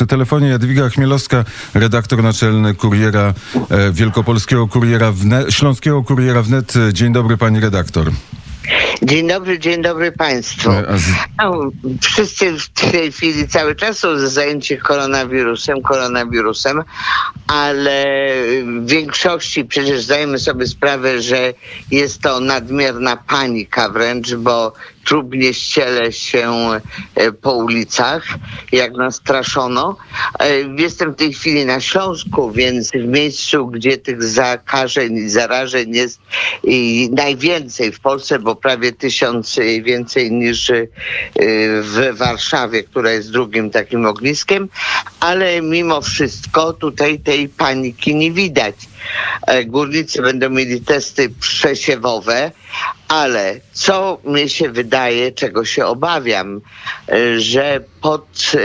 [0.00, 1.44] Przy telefonie Jadwiga Chmielowska,
[1.74, 3.34] redaktor naczelny Kuriera
[3.70, 6.74] e, Wielkopolskiego Kuriera Wnet, Śląskiego Kuriera Wnet.
[6.92, 8.10] Dzień dobry pani redaktor.
[9.02, 10.70] Dzień dobry, dzień dobry Państwu.
[11.38, 16.82] No, wszyscy w tej chwili cały czas są zajęci koronawirusem, koronawirusem,
[17.46, 18.04] ale
[18.64, 21.54] w większości przecież zdajemy sobie sprawę, że
[21.90, 24.72] jest to nadmierna panika wręcz, bo
[25.04, 26.52] trudnie ściele się
[27.14, 28.24] e, po ulicach,
[28.72, 29.96] jak nas straszono.
[30.38, 35.94] E, Jestem w tej chwili na Śląsku, więc w miejscu, gdzie tych zakażeń i zarażeń
[35.94, 36.20] jest
[37.10, 40.88] najwięcej w Polsce, bo prawie tysiąc y, więcej niż y,
[41.82, 44.68] w Warszawie, która jest drugim takim ogniskiem,
[45.20, 48.74] ale mimo wszystko tutaj tej paniki nie widać.
[49.46, 52.52] E, Górnicy będą mieli testy przesiewowe,
[53.08, 56.60] ale co mi się wydaje, czego się obawiam,
[57.08, 58.58] e, że pod e,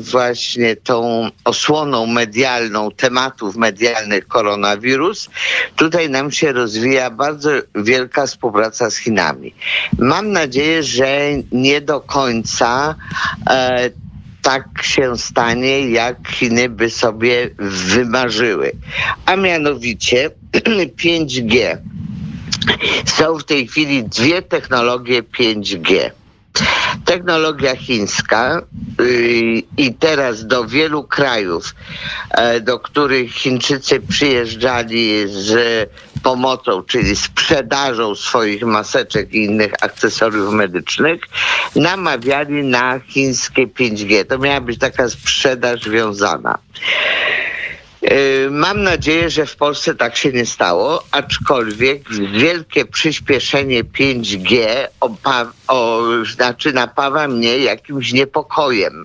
[0.00, 5.30] właśnie tą osłoną medialną tematów medialnych koronawirus,
[5.76, 9.54] tutaj nam się rozwija bardzo wielka współpraca z Chinami.
[9.98, 11.08] Mam nadzieję, że
[11.52, 12.94] nie do końca
[14.44, 18.72] tak się stanie, jak Chiny by sobie wymarzyły.
[19.26, 20.30] A mianowicie
[21.02, 21.78] 5G.
[23.06, 26.10] Są w tej chwili dwie technologie 5G.
[27.04, 28.62] Technologia chińska
[28.98, 31.74] yy, i teraz do wielu krajów,
[32.30, 35.90] e, do których Chińczycy przyjeżdżali z
[36.22, 41.20] pomocą, czyli sprzedażą swoich maseczek i innych akcesoriów medycznych,
[41.76, 44.24] namawiali na chińskie 5G.
[44.24, 46.58] To miała być taka sprzedaż wiązana.
[48.02, 52.02] Yy, Mam nadzieję, że w Polsce tak się nie stało, aczkolwiek
[52.32, 54.66] wielkie przyspieszenie 5G
[55.00, 56.02] opa- o,
[56.34, 59.04] znaczy napawa mnie jakimś niepokojem,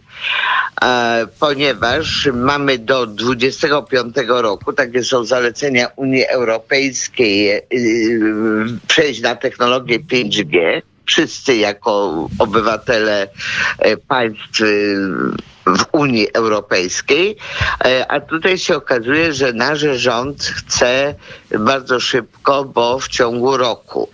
[0.83, 9.99] e, ponieważ mamy do 25 roku, takie są zalecenia Unii Europejskiej, yy, przejść na technologię
[9.99, 10.81] 5G.
[11.09, 13.27] Wszyscy jako obywatele
[13.79, 14.95] e, państw y,
[15.65, 17.37] w Unii Europejskiej,
[17.85, 21.15] E, a tutaj się okazuje, że nasz rząd chce
[21.59, 24.09] bardzo szybko, bo w ciągu roku.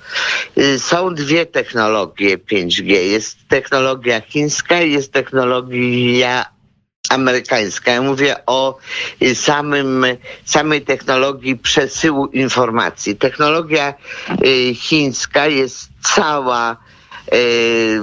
[0.57, 2.91] Y, Są dwie technologie 5G.
[2.91, 6.45] Jest technologia chińska i jest technologia
[7.09, 7.91] amerykańska.
[7.91, 8.77] Ja mówię o
[9.21, 10.05] y, samym,
[10.45, 13.15] samej technologii przesyłu informacji.
[13.15, 13.93] Technologia
[14.45, 16.77] y, chińska jest cała
[17.33, 18.01] y,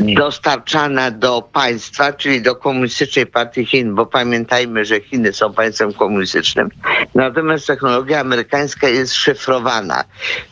[0.00, 6.68] dostarczana do państwa, czyli do Komunistycznej Partii Chin, bo pamiętajmy, że Chiny są państwem komunistycznym.
[7.14, 10.04] Natomiast technologia amerykańska jest szyfrowana,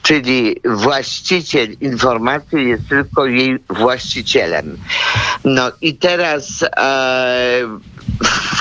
[0.03, 4.79] czyli właściciel informacji jest tylko jej właścicielem.
[5.45, 7.63] No i teraz e,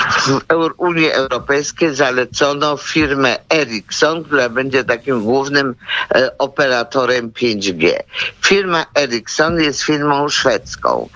[0.08, 0.40] w
[0.76, 5.74] Unii Europejskiej zalecono firmę Ericsson, która będzie takim głównym
[6.14, 7.92] e, operatorem 5G.
[8.44, 11.08] Firma Ericsson jest firmą szwedzką,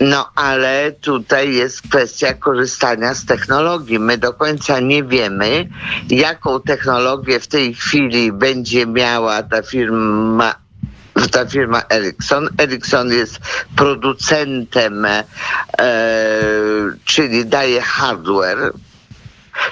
[0.00, 3.98] no ale tutaj jest kwestia korzystania z technologii.
[3.98, 5.68] My do końca nie wiemy,
[6.10, 10.65] jaką technologię w tej chwili będzie miała ta firma
[11.30, 12.48] ta firma Ericsson.
[12.58, 13.38] Ericsson jest
[13.76, 15.24] producentem, e,
[17.04, 18.72] czyli daje hardware,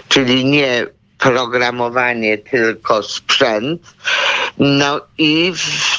[0.08, 0.86] czyli nie
[1.18, 3.82] programowanie, tylko sprzęt.
[4.58, 5.52] No i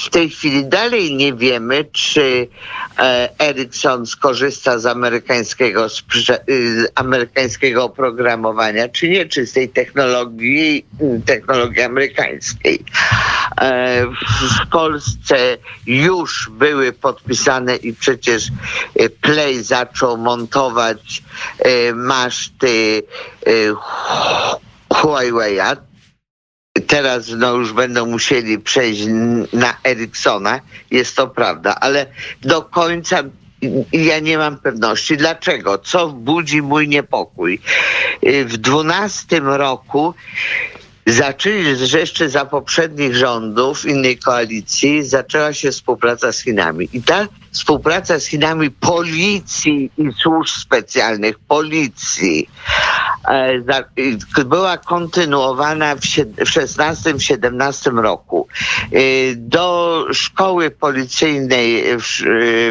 [0.05, 2.47] w tej chwili dalej nie wiemy, czy
[2.99, 10.85] e, Ericsson skorzysta z amerykańskiego, sprze- y, amerykańskiego oprogramowania, czy nie, czy z tej technologii,
[11.01, 12.83] y, technologii amerykańskiej.
[13.61, 18.47] E, w- Polsce już były podpisane i przecież
[18.95, 21.23] e, Play zaczął montować
[21.95, 23.03] maszty
[24.93, 25.75] Huawei'a.
[26.88, 29.02] Teraz no, już będą musieli przejść
[29.53, 30.59] na Ericssona,
[30.91, 32.06] jest to prawda, ale
[32.41, 33.24] do końca
[33.91, 35.18] ja nie mam pewności.
[35.18, 35.78] Dlaczego?
[35.78, 37.59] Co budzi mój niepokój?
[38.24, 40.14] Y, W dwunastym roku
[41.08, 41.64] zaczęli,
[41.94, 46.90] jeszcze za poprzednich rządów innej koalicji zaczęła się współpraca z Chinami.
[46.94, 52.49] I ta współpraca z Chinami policji i służb specjalnych, policji,
[54.45, 58.47] była kontynuowana w 16-17 roku.
[58.93, 62.22] Y, Do szkoły policyjnej w,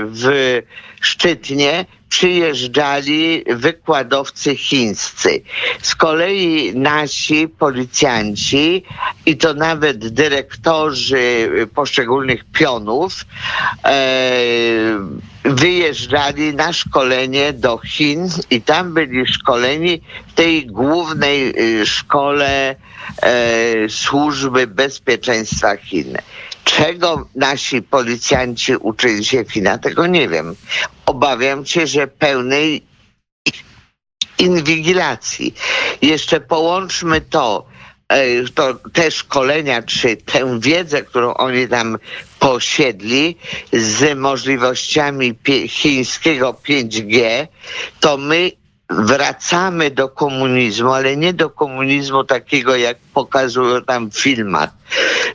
[0.04, 0.62] w
[1.04, 1.84] Szczytnie
[2.14, 5.42] przyjeżdżali wykładowcy chińscy.
[5.82, 8.84] Z kolei nasi policjanci
[9.26, 13.24] i to nawet dyrektorzy poszczególnych pionów
[13.84, 13.98] e,
[15.44, 22.76] wyjeżdżali na szkolenie do Chin i tam byli szkoleni w tej głównej y, szkole
[23.22, 26.16] e, służby bezpieczeństwa Chin.
[26.64, 30.56] Czego nasi policjanci uczyli się China, tego nie wiem.
[31.06, 32.82] Obawiam się, że pełnej
[34.38, 35.54] inwigilacji.
[36.02, 37.66] Jeszcze połączmy to,
[38.08, 41.98] e, to te szkolenia, czy tę wiedzę, którą oni tam
[42.38, 43.38] posiedli
[43.72, 45.38] z możliwościami
[45.68, 47.46] chińskiego 5G,
[48.00, 48.50] to my
[48.90, 54.70] wracamy do komunizmu, ale nie do komunizmu takiego, jak pokazują tam w filmach,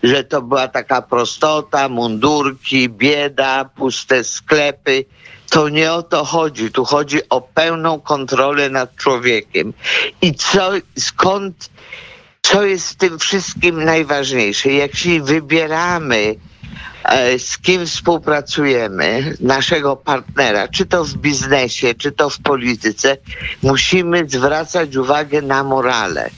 [0.03, 5.05] że to była taka prostota, mundurki, bieda, puste sklepy.
[5.49, 6.71] To nie o to chodzi.
[6.71, 9.73] Tu chodzi o pełną kontrolę nad człowiekiem.
[10.21, 11.69] I co, skąd,
[12.41, 14.69] co jest w tym wszystkim najważniejsze?
[14.69, 16.35] Jeśli wybieramy
[17.03, 23.17] E, z kim współpracujemy, naszego partnera, czy to w biznesie, czy to w polityce,
[23.63, 26.29] musimy zwracać uwagę na morale.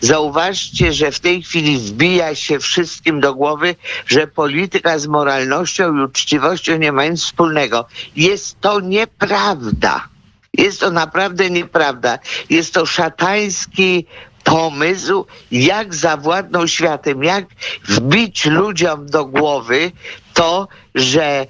[0.00, 3.76] Zauważcie, że w tej chwili wbija się wszystkim do głowy,
[4.06, 7.86] że polityka z moralnością i uczciwością nie ma nic wspólnego.
[8.16, 10.08] Jest to nieprawda.
[10.52, 12.18] Jest to naprawdę nieprawda.
[12.50, 14.06] Jest to szatański
[14.44, 17.44] pomysł, jak zawładnął światem, jak
[17.88, 19.92] wbić ludziom do głowy
[20.34, 21.46] to, że e,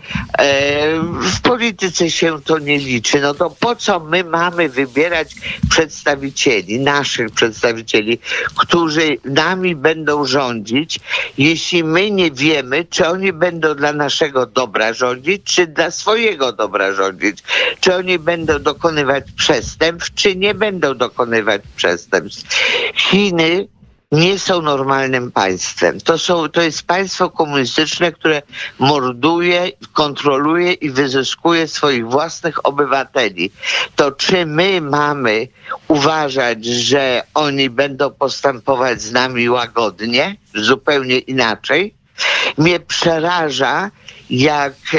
[1.20, 3.20] w polityce się to nie liczy.
[3.20, 5.34] No to po co my mamy wybierać
[5.70, 8.19] przedstawicieli, naszych przedstawicieli,
[8.56, 11.00] którzy nami będą rządzić,
[11.38, 16.92] jeśli my nie wiemy, czy oni będą dla naszego dobra rządzić, czy dla swojego dobra
[16.92, 17.42] rządzić,
[17.81, 22.54] czy oni będą dokonywać przestępstw, czy nie będą dokonywać przestępstw.
[22.94, 23.69] Chiny
[24.14, 26.00] nie są normalnym państwem.
[26.00, 28.43] To, są, to jest państwo komunistyczne, które
[28.78, 33.50] morduje, kontroluje i wyzyskuje swoich własnych obywateli.
[33.96, 35.49] To czy my mamy
[35.88, 41.94] uważać, że oni będą postępować z nami łagodnie, zupełnie inaczej?
[42.58, 43.90] Mnie przeraża,
[44.31, 44.99] jak e,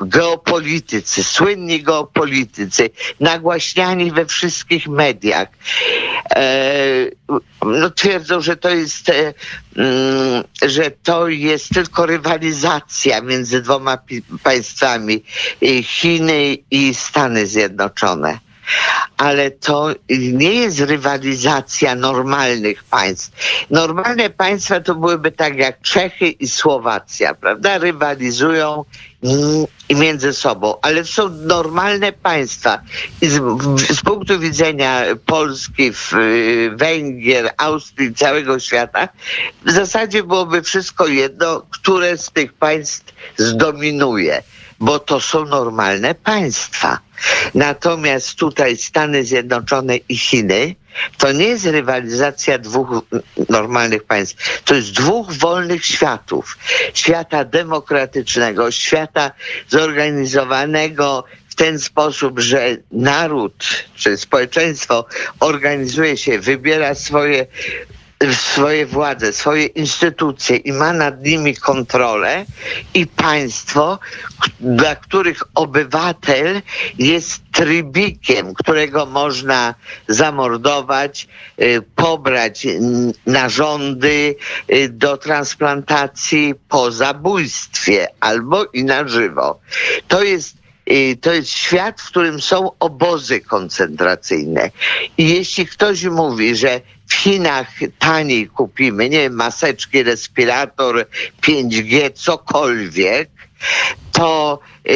[0.00, 5.48] geopolitycy, słynni geopolitycy, nagłaśniani we wszystkich mediach,
[7.62, 9.34] no twierdzą, że to jest, e,
[9.76, 13.98] mm, że to jest tylko rywalizacja między dwoma
[14.42, 15.24] państwami,
[15.82, 18.38] Chiny i Stany Zjednoczone
[19.16, 23.30] ale to nie jest rywalizacja normalnych państw.
[23.70, 27.78] Normalne państwa to byłyby tak jak Czechy i Słowacja, prawda?
[27.78, 28.84] Rywalizują
[29.90, 32.80] między sobą, ale są normalne państwa.
[33.20, 33.40] I z,
[33.96, 35.92] z punktu widzenia Polski,
[36.72, 39.08] Węgier, Austrii, całego świata,
[39.66, 44.42] w zasadzie byłoby wszystko jedno, które z tych państw zdominuje
[44.80, 46.98] bo to są normalne państwa.
[47.54, 50.74] Natomiast tutaj Stany Zjednoczone i Chiny
[51.18, 52.88] to nie jest rywalizacja dwóch
[53.48, 54.62] normalnych państw.
[54.64, 56.58] To jest dwóch wolnych światów.
[56.94, 59.30] Świata demokratycznego, świata
[59.68, 65.06] zorganizowanego w ten sposób, że naród czy społeczeństwo
[65.40, 67.46] organizuje się, wybiera swoje
[68.28, 72.44] swoje władze, swoje instytucje i ma nad nimi kontrolę
[72.94, 73.98] i państwo,
[74.60, 76.62] dla których obywatel
[76.98, 79.74] jest trybikiem, którego można
[80.08, 81.28] zamordować,
[81.60, 82.66] y, pobrać
[83.26, 84.36] narządy
[84.72, 89.60] y, do transplantacji po zabójstwie albo i na żywo.
[90.08, 90.56] To jest
[90.90, 94.70] y, to jest świat, w którym są obozy koncentracyjne.
[95.18, 101.06] I jeśli ktoś mówi, że w Chinach taniej kupimy, nie wiem, maseczki, respirator,
[101.42, 103.30] 5G, cokolwiek,
[104.12, 104.92] to yy,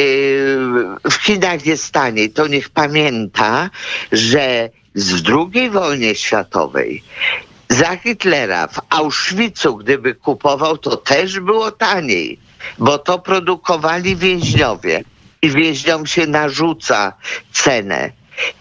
[1.11, 2.29] w Chinach jest taniej.
[2.29, 3.69] To niech pamięta,
[4.11, 7.03] że w II wojnie światowej
[7.69, 12.39] za Hitlera w Auschwitzu, gdyby kupował, to też było taniej,
[12.77, 15.03] bo to produkowali więźniowie
[15.41, 17.13] i więźniom się narzuca
[17.51, 18.11] cenę.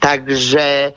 [0.00, 0.92] Także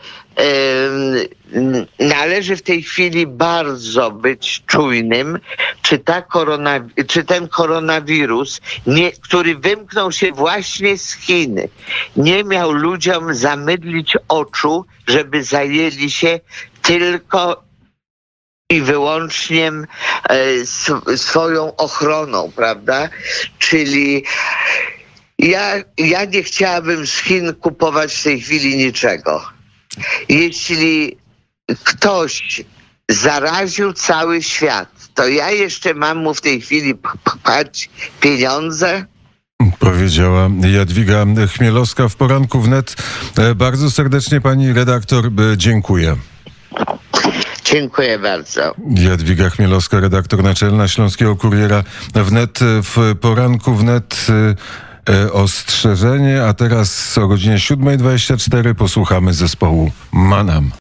[2.00, 5.40] należy w tej chwili bardzo być czujnym,
[5.82, 11.70] czy, ta korona, czy ten koronawirus, nie, który wymknął się właśnie z Chiny,
[12.16, 16.40] nie miał ludziom zamydlić oczu, żeby zajęli się
[16.82, 17.64] tylko
[18.70, 19.72] i wyłącznie
[21.16, 23.10] swoją ochroną, prawda?
[23.60, 24.24] Czyli
[25.40, 29.57] Ja, ja nie chciałabym z Chin kupować w tej chwili niczego.
[30.30, 31.18] Jeśli
[31.84, 32.64] ktoś
[33.10, 37.90] zaraził cały świat, to ja jeszcze mam mu w tej chwili pchać
[38.22, 39.06] pieniądze?
[39.80, 41.26] Powiedziała Jadwiga
[41.58, 42.96] Chmielowska w poranku wnet.
[43.38, 46.16] E, Bardzo serdecznie pani redaktor e, dziękuję.
[47.66, 48.76] Dziękuję bardzo.
[48.90, 54.28] Jadwiga Chmielowska, redaktor naczelna Śląskiego Kuriera wnet e, w poranku wnet
[55.32, 60.72] ostrzeżenie, a teraz o godzinie 7.24 posłuchamy zespołu Manam.